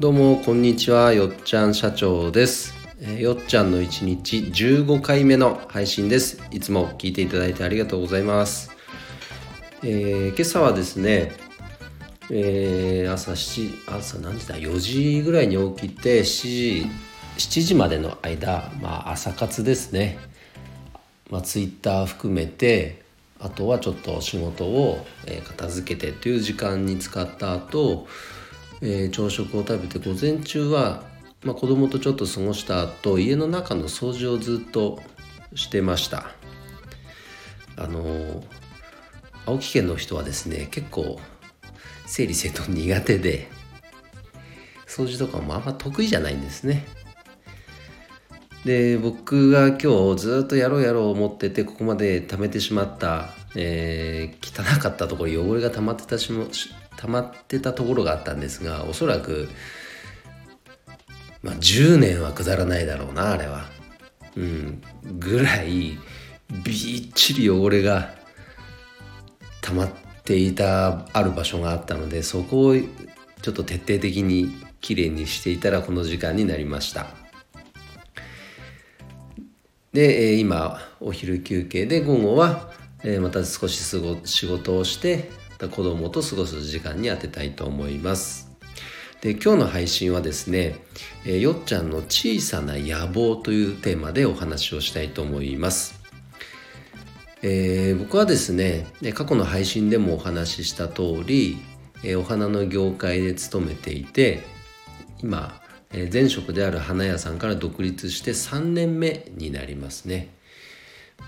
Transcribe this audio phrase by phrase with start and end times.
[0.00, 2.72] どうもこんにちはよっちゃん社長です、
[3.18, 6.42] よっちゃんの1日15回目の配信です。
[6.50, 8.70] いつも聞いていただいてありがとうございます、
[9.82, 11.32] えー今朝はですね、
[12.30, 16.86] えー朝7朝何時だ？4時ぐらいに起きて7時
[17.36, 20.18] 7時までの間、まあ、朝活ですね、
[21.28, 23.02] まあ、ツイッター含めて
[23.38, 25.04] あとはちょっと仕事を
[25.46, 28.06] 片付けてという時間に使った後、
[28.82, 31.04] えー朝食を食べて午前中は、
[31.44, 35.00] まあ、子供とちょっと過ごした後家の中の掃除をずっと
[35.54, 36.30] してました。
[37.76, 38.42] あのー
[39.46, 41.18] 青木県の人はですね結構
[42.06, 43.48] 整理整頓苦手で
[44.86, 46.86] 掃除とかもあんま得意じゃないんですね。
[48.64, 56.68] で僕が今日ずっとやろうやろう思っててここまで溜めてしまった、えー汚かったところ汚れが溜まってたしもし
[57.00, 59.48] 溜まってたところがあったんですがおそらく、
[61.42, 63.64] まあ、10年は下らないだろうなあれは。
[64.36, 64.80] うん、
[65.18, 65.98] ぐらい
[66.64, 68.14] びっちり汚れが
[69.60, 69.90] 溜まっ
[70.24, 77.06] ていたある場所があったのでそこをちょっと徹底的にきれいにしていたらこの時間になりました。
[79.92, 82.70] で、えー今お昼休憩で午後は、
[83.02, 88.50] えーまた少し仕事をしてまた子供と過ごす時間に当てたいと思います。
[89.20, 90.76] で今日の配信はですね、
[91.26, 96.00] えよっちゃんの小さな野望というテーマでお話をしたいと思います。
[97.42, 101.58] えー僕はですね過去の配信でもお話しした通り、
[102.02, 104.42] えお花の業界で勤めていて
[105.22, 105.60] 今、
[105.92, 110.30] え前職である花屋さんから独立して3年目になりますね。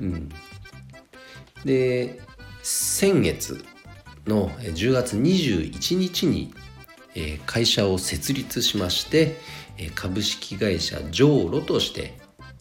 [0.00, 0.28] うん、
[1.64, 2.20] で
[2.62, 3.64] 先月
[4.26, 6.52] の10月21日に、
[7.46, 9.36] 会社を設立しまして
[9.96, 12.14] 株式会社ジョーロとして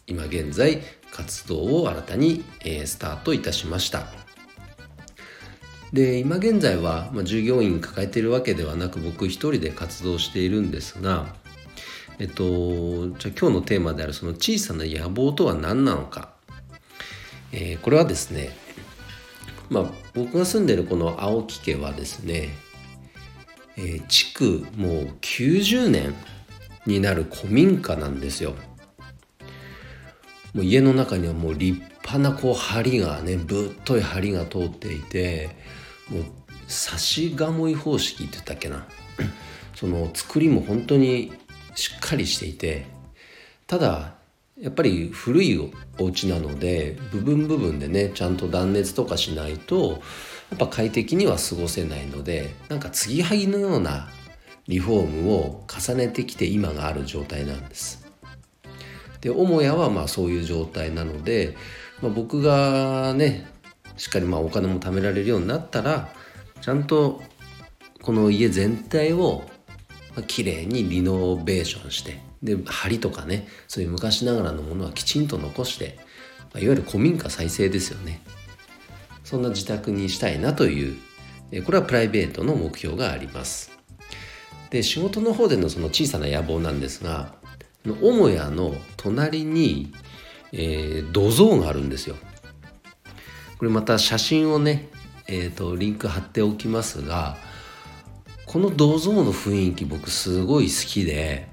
[0.08, 0.82] 今現在
[1.12, 2.44] 活動を新たに、
[2.86, 4.08] スタートいたしました。
[5.94, 11.34] で今現在は、従業員抱えているわけではなく僕一人で活動しているんですが
[12.20, 16.34] えっとじゃ今日のテーマであるその小さな野望とは何なのか、
[17.52, 18.50] えーこれはですね
[19.70, 22.50] まあ僕が住んでるこの青木家はですね、
[23.78, 26.14] えー築もう90年
[26.86, 28.56] になる古民家なんですよ。
[30.54, 35.56] もう家の中にはもう立派なこう梁がねぶっとい梁が通っていて
[36.10, 36.24] もう
[36.68, 38.88] 差し鴨居方式って言ったっけな
[39.74, 41.32] その作りも本当に
[41.76, 42.88] しっかりしていて
[43.68, 44.16] ただ
[44.62, 45.58] やっぱり古い
[45.98, 50.02] お家なので部分部分でねちゃんと断熱とかしないと
[50.50, 54.10] やっぱ快適には過ごせないのでなんか継ぎはぎのような
[54.68, 58.06] リフォームを重ねてきて今がある状態なんです。
[59.22, 61.56] で母屋はまあそういう状態なので、
[62.02, 63.48] まあ、僕がね
[63.98, 66.10] しっかりまあお金も貯められるようになったら
[66.62, 67.22] ちゃんと
[68.02, 69.44] この家全体を
[70.16, 76.00] まあ綺麗にリノベーションしてで梁とかねそういう昔ながらのものはきちんと残して、
[76.56, 78.22] いわゆる古民家再生ですよね
[79.24, 80.98] そんな自宅にしたいなという
[81.66, 83.72] これはプライベートの目標があります
[84.70, 87.36] で仕事の方でのその小さな野望なんですが
[87.86, 89.94] 母屋の隣に、
[90.52, 92.16] えー土蔵があるんですよ。
[93.58, 94.88] これまた写真をね、
[95.28, 97.36] えー、とリンク貼っておきますが
[98.46, 101.50] この土蔵の雰囲気僕すごい好きで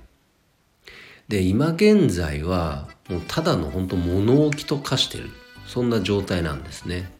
[1.28, 5.30] で今現在はもうただの本当物置と化してる。
[5.66, 7.12] そんな状態なんですね。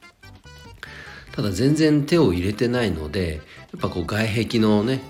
[1.32, 3.34] ただ全然手を入れてないので
[3.72, 5.00] やっぱこう外壁のね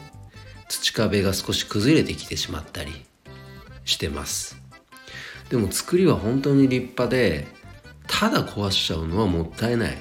[0.68, 3.04] 土壁が少し崩れてきてしまったり
[3.84, 4.56] してます。
[5.50, 7.46] でも作りは本当に立派で
[8.08, 9.98] ただ壊しちゃうのはもったいない。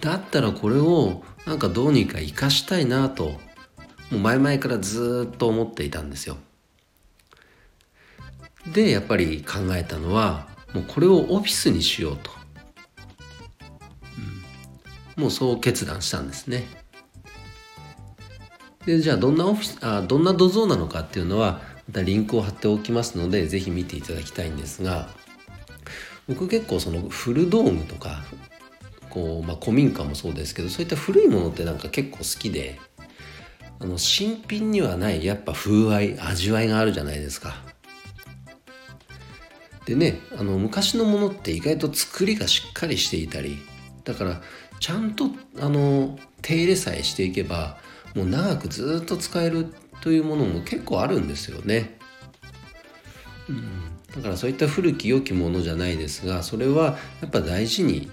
[0.00, 3.38] だったらこれをなんかどうにか生かしたいなと
[4.10, 6.38] もう前々からずっと思っていたんですよ。
[8.72, 12.30] でやっぱり考えたのはもうこれをオフィスにしようと、
[15.16, 15.22] うん。
[15.22, 16.64] もうそう決断したんですね。
[18.86, 25.08] でじゃあどんなオフィスあどんな土蔵なのかっていうのはまたリンクを貼っておきますのでぜひ見ていただきたいんですが
[26.26, 28.22] 僕結構そのフルドームとか
[29.10, 32.80] こう、まあ、古民家もそうですけどそういった古いものってなんか結構好きで
[33.80, 37.69] あの新品にはないやっぱ風合い味わいがあるじゃないですか。
[39.90, 43.58] でねあの昔のものって意外と作りがしっかりしていたり
[44.04, 44.40] だから
[44.78, 45.24] ちゃんと
[45.58, 47.76] あの手入れさえしていけば
[48.14, 51.98] もう長くずっと使えるというものも結構あるんですよね。
[53.48, 53.62] うん、
[54.14, 58.08] だからそういった古き良きものじゃないですがそれはやっぱ大事に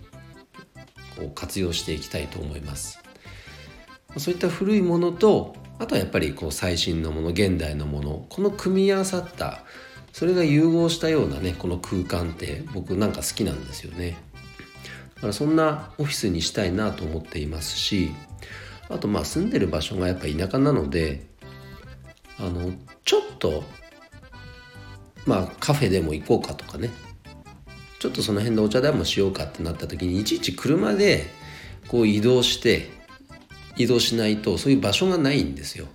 [1.15, 2.99] こう活用していきたいと思います。
[4.17, 9.63] そういった古いものとあとはやっぱりこう最新のもの現代のものこの組み合わさった
[10.17, 14.17] それが融合したようなねこの空間って僕なんか好きなんですよね。
[15.13, 18.09] だからそんなオフィスにしたいなと思っていますし
[18.89, 21.27] あとまあ住んでる場所がやっぱ田舎なので
[22.39, 22.71] あの
[23.05, 23.63] ちょっと
[25.27, 26.89] まあカフェでも行こうかとかね。
[27.99, 31.27] ちょっとその辺でお茶でもしようかってなった時にいちいち車で
[31.89, 32.89] こう移動して
[33.75, 35.85] 移動しないとそういう場所がないんですよ。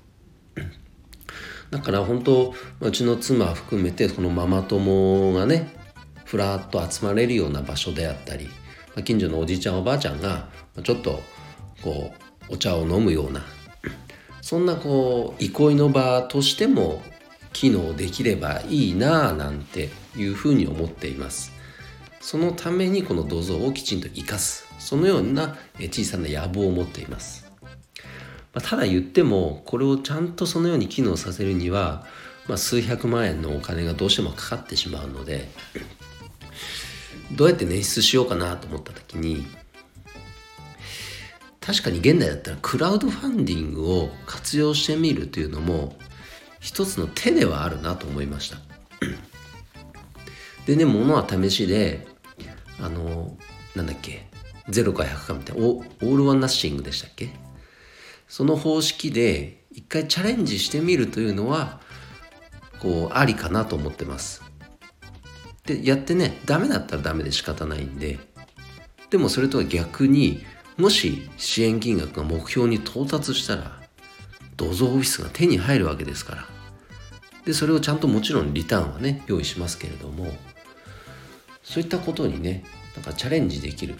[1.72, 5.74] だから本当うちの妻含めてこのママ友がね
[6.26, 8.50] ふらっと集まれるような場所であったり
[9.04, 10.48] 近所のおじいちゃんおばあちゃんが
[10.84, 11.22] ちょっと
[11.82, 12.12] こ
[12.50, 13.42] うお茶を飲むような
[14.42, 17.02] そんなこう憩いの場としても
[17.54, 21.52] 機能できればいいなあなんていうふうに思っています。
[22.20, 24.66] そのためにこの銅像をきちんと生かす。
[24.78, 27.51] そのような小さな野望を持っています。
[28.54, 32.04] まあ、ただ言ってもこれをちゃんとそのように機能させるには、
[32.46, 35.48] まあ、数百万円のお金がどうしてもかかってしまうので
[37.32, 39.46] どうやって捻出しようかなと思った時に
[41.60, 45.96] 確かに現代だったらクラウドファンディングを活用してみるというのも
[46.60, 48.58] 一つの手ではあるなと思いました。
[50.66, 52.06] でね物は試しで
[52.80, 53.36] あの
[53.74, 54.26] なんだっけ
[54.68, 57.30] 0か100かみたいなオールワンナッシングでしたっけ？
[58.32, 61.82] その方式で一回チャレンジしてみるというのは
[62.78, 64.42] こうありかなと思ってます。
[65.66, 68.18] でやってねダメだったらダメで仕方ないんで
[69.10, 70.42] でもそれとは逆に
[70.78, 73.82] もし支援金額が目標に到達したら
[74.56, 76.48] 銅像オフィスが手に入るわけですから。
[77.44, 80.32] でそれをちゃんともちろんリターンはね用意しますけれども
[81.62, 82.64] そういったことにね
[82.96, 83.96] なんかチャレンジできる。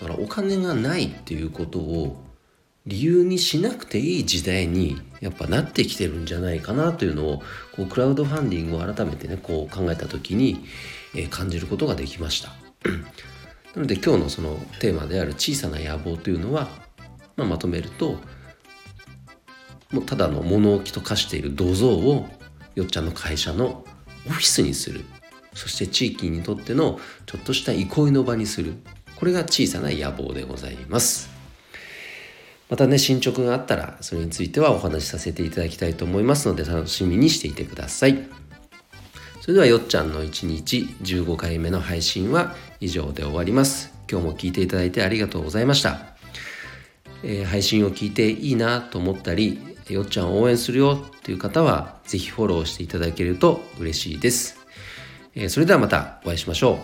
[0.00, 2.27] だからお金がないっていうことを
[2.88, 7.42] 理由にしなくていい時代にやっぱなってきてるんじゃないかなというのを
[7.76, 10.64] こうクラウドファンディングを改めてねこう考えた時に、
[11.14, 12.48] えー、感じることができました。
[13.74, 16.68] なので今日のそのテーマである小さな野望というのは、
[17.36, 18.18] まあ、まとめると
[19.92, 22.26] もうただの物置と化している土蔵を
[22.74, 23.84] よっちゃんの会社の
[24.26, 25.04] オフィスにする。
[25.52, 28.74] そして地域にとってのちょっとした憩いの場にする。
[29.16, 31.37] これが小さな野望でございます。
[32.68, 38.28] またね、進捗があったら、それについてはお話しさせていただきたいと思いますので、楽しみにしていてください。
[39.40, 43.94] それでは、よっちゃんの1日15回目の配信は以上で終わります。
[44.10, 46.00] 今日も聞いていただいてありがとうございました。
[47.22, 54.58] えー、配信を聞いていいなと思ったり、よっちゃんを応援するよという方は、ぜひフォローしていただけると嬉しいです。
[55.34, 56.80] えー、それではまたお会いしましょ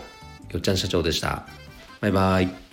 [0.51, 0.55] う。
[0.55, 1.47] よっちゃん社長でした。
[2.01, 2.64] バイバイ。